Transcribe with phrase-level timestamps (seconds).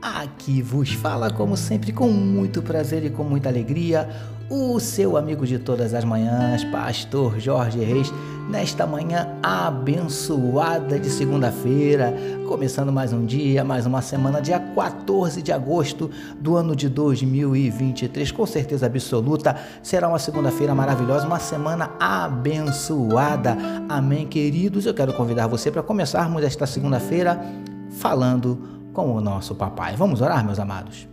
[0.00, 4.08] Aqui vos fala, como sempre, com muito prazer e com muita alegria,
[4.48, 8.12] o seu amigo de todas as manhãs, Pastor Jorge Reis,
[8.48, 12.14] nesta manhã abençoada de segunda-feira,
[12.46, 16.08] começando mais um dia, mais uma semana, dia 14 de agosto
[16.38, 18.30] do ano de 2023.
[18.30, 23.58] Com certeza absoluta, será uma segunda-feira maravilhosa, uma semana abençoada.
[23.88, 24.86] Amém, queridos?
[24.86, 27.44] Eu quero convidar você para começarmos esta segunda-feira
[27.90, 29.94] falando com o nosso papai.
[29.94, 31.06] Vamos orar, meus amados?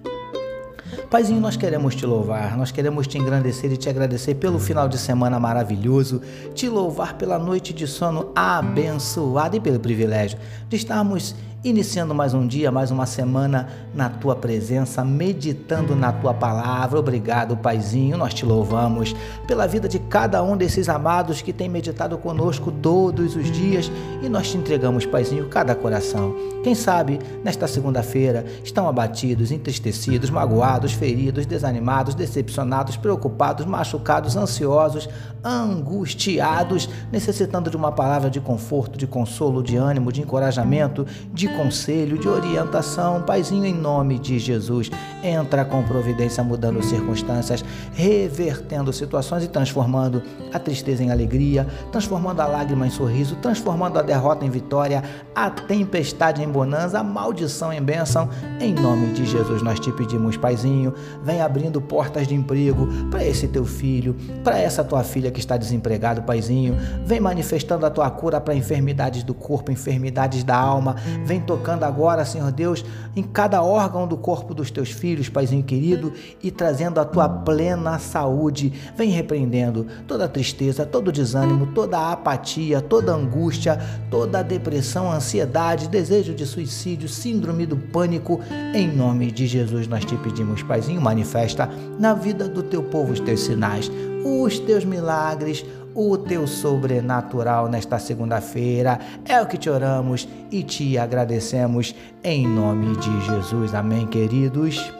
[1.08, 4.98] Paizinho, nós queremos te louvar, nós queremos te engrandecer e te agradecer pelo final de
[4.98, 6.20] semana maravilhoso,
[6.56, 11.36] te louvar pela noite de sono abençoada e pelo privilégio de estarmos
[11.66, 17.00] iniciando mais um dia, mais uma semana na tua presença, meditando na tua palavra.
[17.00, 18.18] Obrigado, Paizinho.
[18.18, 19.16] Nós te louvamos
[19.48, 24.30] pela vida de cada um desses amados que tem meditado conosco todos os dias e
[24.30, 26.36] nós te entregamos, Paizinho, cada coração.
[26.64, 35.10] Quem sabe nesta segunda-feira estão abatidos, entristecidos, magoados, feridos, desanimados, decepcionados, preocupados, machucados, ansiosos,
[35.44, 42.18] angustiados, necessitando de uma palavra de conforto, de consolo, de ânimo, de encorajamento, de conselho,
[42.18, 43.22] de orientação.
[43.22, 44.92] Paizinho, em nome de Jesus,
[45.24, 50.22] entra com providência, mudando circunstâncias, revertendo situações e transformando
[50.54, 55.04] a tristeza em alegria, transformando a lágrima em sorriso, transformando a derrota em vitória,
[55.34, 58.30] a tempestade em bonança, a maldição em bênção.
[58.60, 60.94] Em nome de Jesus, nós te pedimos, Paizinho,
[61.24, 65.58] vem abrindo portas de emprego para esse teu filho, para essa tua filha que está
[65.58, 66.76] desempregado, Paizinho.
[67.06, 70.96] Vem manifestando a tua cura para enfermidades do corpo, enfermidades da alma.
[71.26, 72.84] Vem tocando agora, Senhor Deus,
[73.16, 76.12] em cada órgão do corpo dos teus filhos, Paizinho querido,
[76.42, 78.74] e trazendo a tua plena saúde.
[78.96, 83.80] Vem repreendendo toda tristeza, todo desânimo, toda apatia, toda angústia,
[84.10, 88.42] toda depressão, ansiedade, desejo de suicídio, síndrome do pânico.
[88.74, 91.70] Em nome de Jesus nós te pedimos, Paizinho, manifesta
[92.00, 93.92] na vida do teu povo os teus sinais,
[94.24, 99.00] os teus milagres, o teu sobrenatural nesta segunda-feira.
[99.24, 103.74] É o que te oramos e te agradecemos em nome de Jesus.
[103.74, 104.92] Amém, queridos.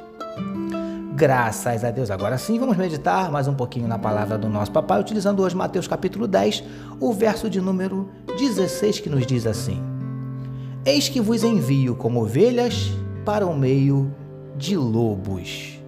[1.14, 2.10] Graças a Deus.
[2.10, 5.88] Agora sim, vamos meditar mais um pouquinho na palavra do nosso papai, utilizando hoje Mateus
[5.88, 6.64] capítulo 10,
[7.00, 9.82] o verso de número 16, que nos diz assim:
[10.86, 12.92] Eis que vos envio como ovelhas
[13.26, 14.14] para o meio
[14.58, 15.80] de lobos.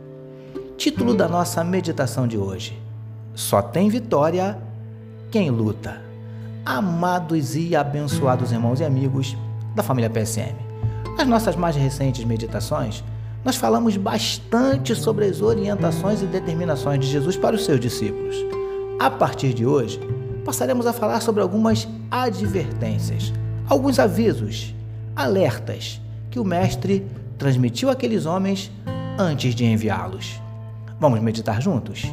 [0.78, 2.81] Título da nossa meditação de hoje:
[3.34, 4.67] Só tem vitória
[5.32, 6.02] quem luta.
[6.66, 9.36] Amados e abençoados irmãos e amigos
[9.76, 10.56] da família PSM.
[11.18, 13.04] Nas nossas mais recentes meditações,
[13.44, 18.36] nós falamos bastante sobre as orientações e determinações de Jesus para os seus discípulos.
[19.00, 20.00] A partir de hoje,
[20.46, 23.34] passaremos a falar sobre algumas advertências,
[23.68, 24.74] alguns avisos,
[25.16, 26.02] alertas
[26.32, 27.06] que o Mestre
[27.38, 28.72] transmitiu àqueles homens
[29.18, 30.42] antes de enviá-los.
[31.00, 32.06] Vamos meditar juntos?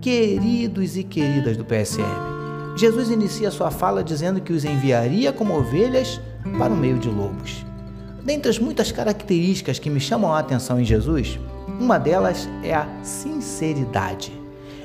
[0.00, 2.35] Queridos e queridas do PSM,
[2.76, 6.20] Jesus inicia sua fala dizendo que os enviaria como ovelhas
[6.58, 7.64] para o meio de lobos.
[8.22, 11.40] Dentre as muitas características que me chamam a atenção em Jesus,
[11.80, 14.30] uma delas é a sinceridade.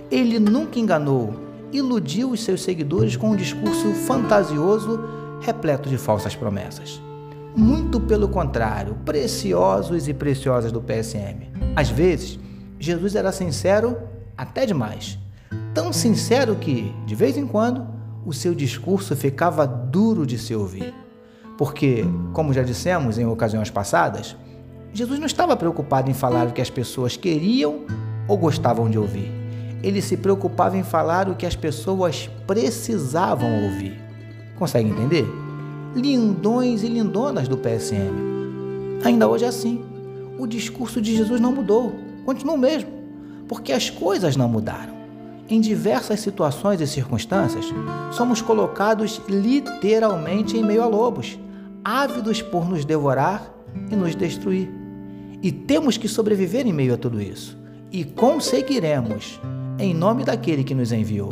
[0.10, 1.34] Ele nunca enganou,
[1.74, 4.98] iludiu os seus seguidores com um discurso fantasioso
[5.42, 7.02] repleto de falsas promessas.
[7.54, 11.52] Muito pelo contrário, preciosos e preciosas do PSM.
[11.76, 12.40] Às vezes,
[12.80, 13.98] Jesus era sincero
[14.38, 15.21] até demais
[15.74, 17.88] tão sincero que, de vez em quando,
[18.26, 20.94] o seu discurso ficava duro de se ouvir.
[21.58, 24.36] Porque, como já dissemos em ocasiões passadas,
[24.94, 27.86] Jesus não estava preocupado em falar o que as pessoas queriam
[28.28, 29.32] ou gostavam de ouvir.
[29.84, 34.00] Ele se preocupava em falar o que as pessoas precisavam ouvir.
[34.58, 35.26] Consegue entender?
[35.96, 38.32] Lindões e lindonas do PSM.
[39.04, 39.84] Ainda hoje é assim.
[40.38, 41.94] O discurso de Jesus não mudou,
[42.26, 42.90] continua o mesmo,
[43.48, 44.91] porque as coisas não mudaram.
[45.52, 47.66] Em diversas situações e circunstâncias,
[48.14, 51.38] somos colocados literalmente em meio a lobos,
[51.84, 53.54] ávidos por nos devorar
[53.92, 54.72] e nos destruir.
[55.42, 57.58] E temos que sobreviver em meio a tudo isso.
[57.92, 59.42] E conseguiremos,
[59.78, 61.32] em nome daquele que nos enviou.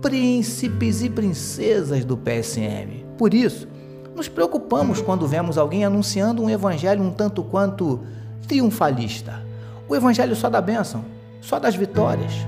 [0.00, 3.04] Príncipes e princesas do PSM.
[3.18, 3.66] Por isso,
[4.14, 8.04] nos preocupamos quando vemos alguém anunciando um evangelho um tanto quanto
[8.46, 9.42] triunfalista.
[9.88, 11.04] O evangelho só da bênção,
[11.40, 12.46] só das vitórias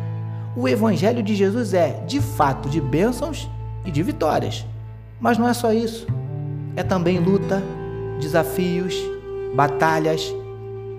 [0.57, 3.49] O Evangelho de Jesus é, de fato, de bênçãos
[3.85, 4.67] e de vitórias.
[5.21, 6.07] Mas não é só isso.
[6.75, 7.63] É também luta,
[8.21, 8.97] desafios,
[9.55, 10.35] batalhas.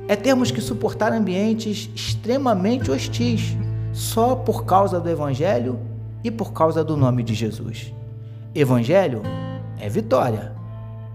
[0.07, 3.55] É termos que suportar ambientes extremamente hostis
[3.91, 5.79] só por causa do Evangelho
[6.23, 7.93] e por causa do nome de Jesus.
[8.55, 9.21] Evangelho
[9.79, 10.53] é vitória,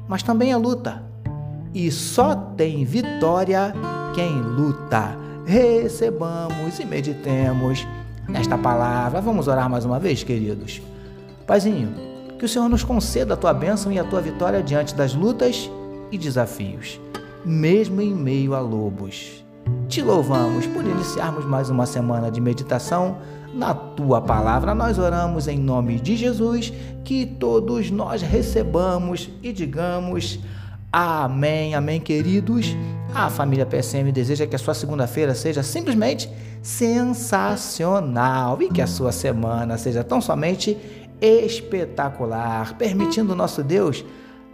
[0.09, 1.03] mas também é luta.
[1.73, 3.73] E só tem vitória
[4.15, 5.17] quem luta.
[5.45, 7.87] Recebamos e meditemos
[8.29, 9.21] nesta palavra.
[9.21, 10.83] Vamos orar mais uma vez, queridos.
[11.47, 11.95] Paizinho,
[12.39, 15.71] que o Senhor nos conceda a tua bênção e a tua vitória diante das lutas
[16.11, 17.01] e desafios,
[17.45, 19.45] mesmo em meio a lobos.
[19.89, 23.19] Te louvamos por iniciarmos mais uma semana de meditação
[23.55, 24.75] na tua palavra.
[24.75, 26.73] Nós oramos em nome de Jesus,
[27.05, 30.39] que todos nós recebamos e digamos
[30.93, 32.77] amém, amém, queridos.
[33.15, 36.29] A família PSM deseja que a sua segunda-feira seja simplesmente
[36.67, 40.77] sensacional e que a sua semana seja tão somente
[41.21, 44.05] espetacular, permitindo nosso Deus.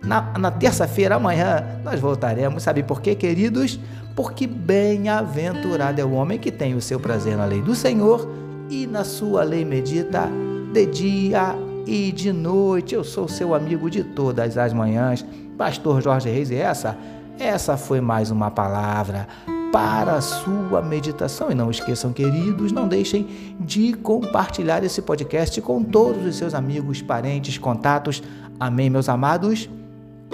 [0.03, 2.64] Na, na terça-feira, amanhã, nós voltaremos.
[2.64, 3.81] Sabe por quê, queridos?
[4.14, 8.29] Porque bem-aventurado é o homem que tem o seu prazer na lei do Senhor
[8.69, 10.29] e na sua lei medita
[10.70, 11.56] de dia
[11.87, 12.94] e de noite.
[12.94, 15.25] Eu sou seu amigo de todas as manhãs,
[15.56, 16.94] Pastor Jorge Reis, e essa,
[17.38, 19.26] essa foi mais uma palavra
[19.72, 21.50] para a sua meditação.
[21.50, 27.00] E não esqueçam, queridos, não deixem de compartilhar esse podcast com todos os seus amigos,
[27.00, 28.22] parentes, contatos.
[28.60, 29.69] Amém, meus amados?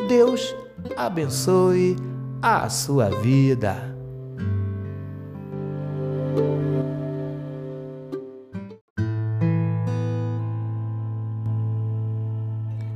[0.08, 0.54] Deus
[0.96, 1.96] abençoe
[2.42, 3.96] a sua vida.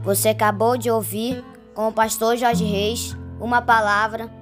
[0.03, 1.45] Você acabou de ouvir
[1.75, 4.42] com o pastor Jorge Reis uma palavra